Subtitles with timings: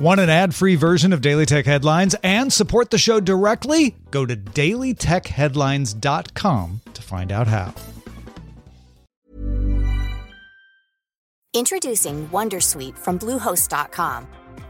[0.00, 3.94] Want an ad free version of Daily Tech Headlines and support the show directly?
[4.10, 7.74] Go to dailytechheadlines.com to find out how.
[11.52, 14.26] Introducing Wondersuite from Bluehost.com.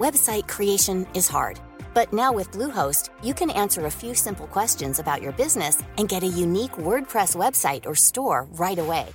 [0.00, 1.60] Website creation is hard,
[1.94, 6.08] but now with Bluehost, you can answer a few simple questions about your business and
[6.08, 9.06] get a unique WordPress website or store right away.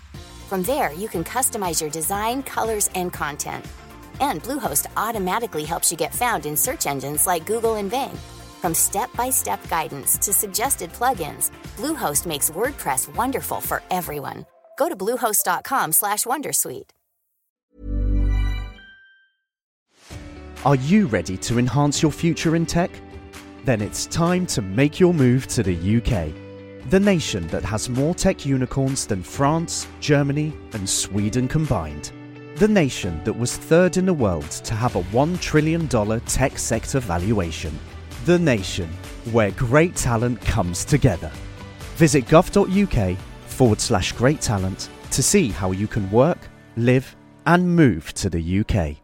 [0.48, 3.66] From there, you can customize your design, colors, and content
[4.20, 8.18] and Bluehost automatically helps you get found in search engines like Google and Bing.
[8.62, 14.46] From step-by-step guidance to suggested plugins, Bluehost makes WordPress wonderful for everyone.
[14.78, 16.92] Go to bluehost.com/wondersuite.
[20.66, 22.92] Are you ready to enhance your future in tech?
[23.64, 26.34] Then it's time to make your move to the UK.
[26.89, 32.11] The nation that has more tech unicorns than France, Germany, and Sweden combined
[32.58, 35.88] the nation that was third in the world to have a $1 trillion
[36.22, 37.78] tech sector valuation.
[38.25, 38.89] The nation
[39.31, 41.31] where great talent comes together.
[41.97, 46.39] Visit gov.uk forward slash great talent to see how you can work,
[46.78, 48.97] live, and move to the UK.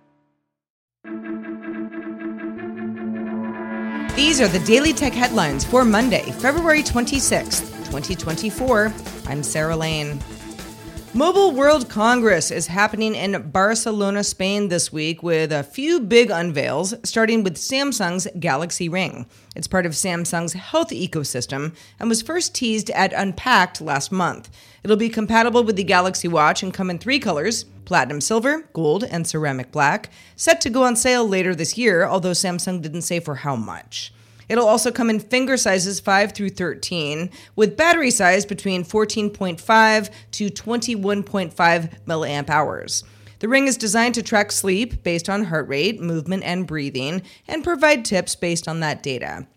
[4.15, 8.91] These are the Daily Tech headlines for Monday, February 26th, 2024.
[9.27, 10.19] I'm Sarah Lane.
[11.15, 16.95] Mobile World Congress is happening in Barcelona, Spain this week with a few big unveils,
[17.03, 19.27] starting with Samsung's Galaxy Ring.
[19.55, 24.49] It's part of Samsung's health ecosystem and was first teased at Unpacked last month.
[24.83, 29.03] It'll be compatible with the Galaxy Watch and come in three colors platinum silver, gold,
[29.03, 33.19] and ceramic black, set to go on sale later this year, although Samsung didn't say
[33.19, 34.11] for how much.
[34.53, 40.49] It'll also come in finger sizes 5 through 13, with battery size between 14.5 to
[40.51, 43.03] 21.5 milliamp hours.
[43.39, 47.63] The ring is designed to track sleep based on heart rate, movement, and breathing, and
[47.63, 49.47] provide tips based on that data.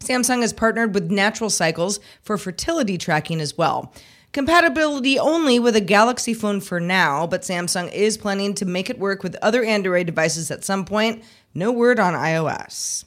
[0.00, 3.94] Samsung has partnered with Natural Cycles for fertility tracking as well.
[4.32, 8.98] Compatibility only with a Galaxy phone for now, but Samsung is planning to make it
[8.98, 11.22] work with other Android devices at some point.
[11.54, 13.04] No word on iOS.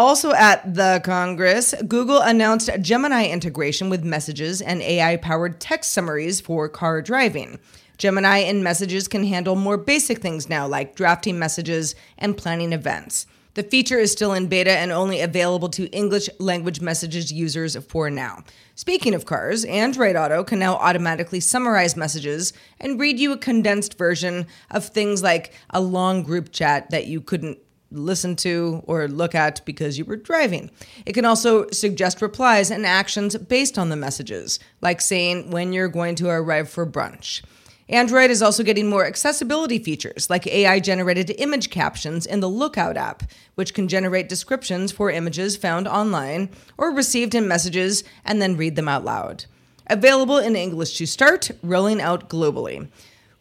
[0.00, 6.40] Also at the Congress, Google announced Gemini integration with messages and AI powered text summaries
[6.40, 7.58] for car driving.
[7.98, 13.26] Gemini in messages can handle more basic things now, like drafting messages and planning events.
[13.52, 18.08] The feature is still in beta and only available to English language messages users for
[18.08, 18.42] now.
[18.76, 23.98] Speaking of cars, Android Auto can now automatically summarize messages and read you a condensed
[23.98, 27.58] version of things like a long group chat that you couldn't
[27.90, 30.70] listen to or look at because you were driving.
[31.06, 35.88] It can also suggest replies and actions based on the messages, like saying when you're
[35.88, 37.42] going to arrive for brunch.
[37.90, 42.96] Android is also getting more accessibility features like AI generated image captions in the Lookout
[42.96, 43.24] app,
[43.56, 48.76] which can generate descriptions for images found online or received in messages and then read
[48.76, 49.46] them out loud.
[49.88, 52.88] Available in English to start, rolling out globally.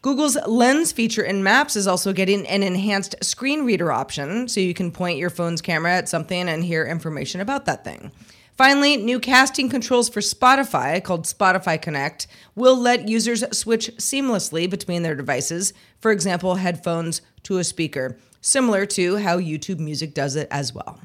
[0.01, 4.73] Google's Lens feature in Maps is also getting an enhanced screen reader option, so you
[4.73, 8.09] can point your phone's camera at something and hear information about that thing.
[8.55, 15.03] Finally, new casting controls for Spotify, called Spotify Connect, will let users switch seamlessly between
[15.03, 20.47] their devices, for example, headphones to a speaker, similar to how YouTube Music does it
[20.49, 21.01] as well.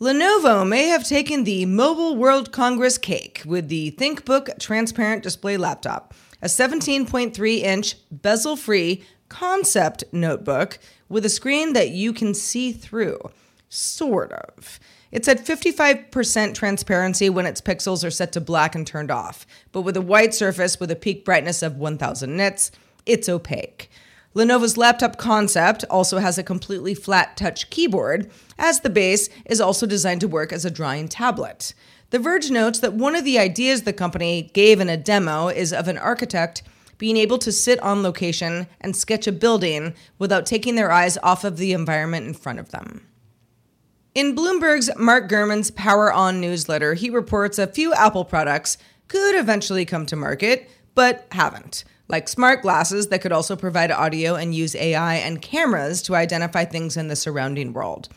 [0.00, 6.12] Lenovo may have taken the Mobile World Congress cake with the ThinkBook transparent display laptop
[6.44, 10.78] a 17.3 inch bezel free concept notebook
[11.08, 13.18] with a screen that you can see through.
[13.70, 14.78] Sort of.
[15.10, 19.82] It's at 55% transparency when its pixels are set to black and turned off, but
[19.82, 22.70] with a white surface with a peak brightness of 1000 nits,
[23.06, 23.88] it's opaque.
[24.34, 29.86] Lenovo's laptop concept also has a completely flat touch keyboard, as the base is also
[29.86, 31.72] designed to work as a drawing tablet.
[32.10, 35.72] The Verge notes that one of the ideas the company gave in a demo is
[35.72, 36.64] of an architect
[36.98, 41.44] being able to sit on location and sketch a building without taking their eyes off
[41.44, 43.06] of the environment in front of them.
[44.14, 48.78] In Bloomberg's Mark Gurman's Power On newsletter, he reports a few Apple products
[49.08, 54.34] could eventually come to market, but haven't, like smart glasses that could also provide audio
[54.34, 58.08] and use AI and cameras to identify things in the surrounding world.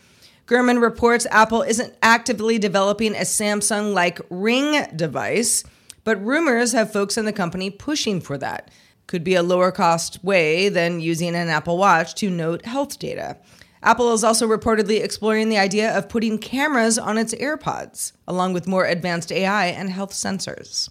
[0.46, 5.62] Gurman reports Apple isn't actively developing a Samsung like Ring device,
[6.04, 8.70] but rumors have folks in the company pushing for that.
[9.06, 13.36] Could be a lower cost way than using an Apple Watch to note health data.
[13.82, 18.66] Apple is also reportedly exploring the idea of putting cameras on its AirPods, along with
[18.66, 20.88] more advanced AI and health sensors.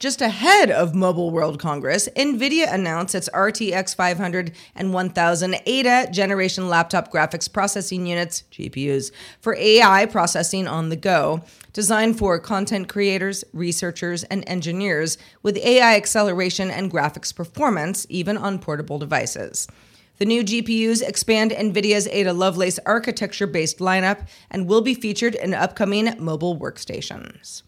[0.00, 6.70] Just ahead of Mobile World Congress, NVIDIA announced its RTX 500 and 1000 Ada generation
[6.70, 9.12] laptop graphics processing units, GPUs,
[9.42, 11.42] for AI processing on the go,
[11.74, 18.58] designed for content creators, researchers, and engineers with AI acceleration and graphics performance, even on
[18.58, 19.68] portable devices.
[20.16, 25.52] The new GPUs expand NVIDIA's Ada Lovelace architecture based lineup and will be featured in
[25.52, 27.64] upcoming mobile workstations.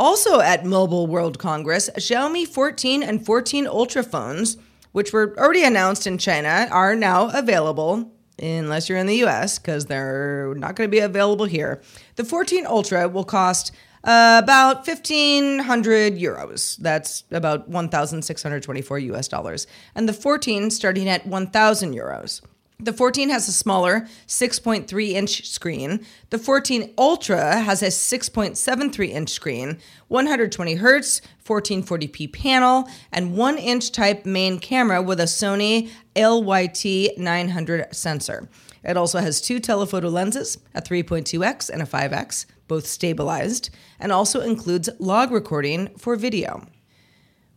[0.00, 4.56] Also at Mobile World Congress, Xiaomi 14 and 14 Ultra phones,
[4.92, 8.10] which were already announced in China, are now available
[8.42, 11.82] unless you're in the US because they're not going to be available here.
[12.16, 16.78] The 14 Ultra will cost uh, about 1500 euros.
[16.78, 19.66] That's about 1624 US dollars.
[19.94, 22.40] And the 14 starting at 1000 euros.
[22.82, 26.04] The 14 has a smaller 6.3 inch screen.
[26.30, 29.78] The 14 Ultra has a 6.73 inch screen,
[30.08, 37.94] 120 hertz, 1440p panel, and 1 inch type main camera with a Sony LYT 900
[37.94, 38.48] sensor.
[38.82, 43.68] It also has two telephoto lenses, a 3.2x and a 5x, both stabilized,
[43.98, 46.66] and also includes log recording for video.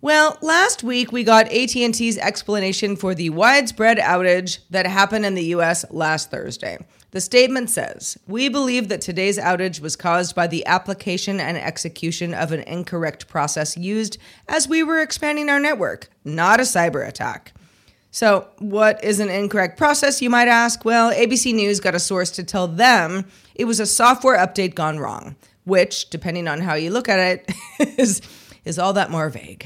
[0.03, 5.55] Well, last week we got AT&T's explanation for the widespread outage that happened in the
[5.55, 6.77] US last Thursday.
[7.11, 12.33] The statement says, "We believe that today's outage was caused by the application and execution
[12.33, 17.53] of an incorrect process used as we were expanding our network, not a cyber attack."
[18.11, 20.83] So, what is an incorrect process, you might ask?
[20.83, 23.23] Well, ABC News got a source to tell them
[23.55, 27.51] it was a software update gone wrong, which, depending on how you look at it,
[27.97, 28.21] is,
[28.65, 29.65] is all that more vague.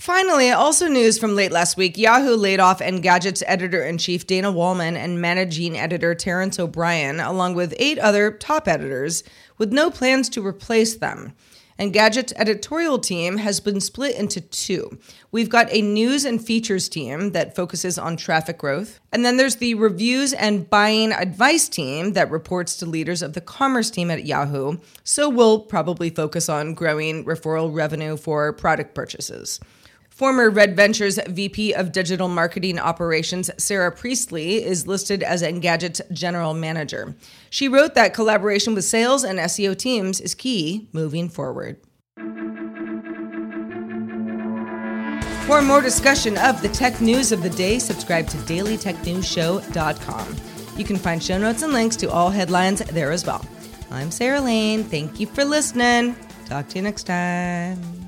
[0.00, 4.52] Finally, also news from late last week Yahoo laid off Engadget's editor in chief Dana
[4.52, 9.24] Wollman and managing editor Terrence O'Brien, along with eight other top editors,
[9.58, 11.32] with no plans to replace them.
[11.80, 14.98] Engadget's editorial team has been split into two.
[15.32, 19.56] We've got a news and features team that focuses on traffic growth, and then there's
[19.56, 24.26] the reviews and buying advice team that reports to leaders of the commerce team at
[24.26, 24.78] Yahoo.
[25.02, 29.58] So we'll probably focus on growing referral revenue for product purchases.
[30.18, 36.54] Former Red Ventures VP of Digital Marketing Operations, Sarah Priestley, is listed as Engadget's general
[36.54, 37.14] manager.
[37.50, 41.76] She wrote that collaboration with sales and SEO teams is key moving forward.
[45.46, 50.36] For more discussion of the tech news of the day, subscribe to dailytechnewsshow.com.
[50.76, 53.46] You can find show notes and links to all headlines there as well.
[53.92, 54.82] I'm Sarah Lane.
[54.82, 56.16] Thank you for listening.
[56.46, 58.07] Talk to you next time.